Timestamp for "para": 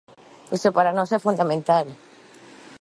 0.77-0.95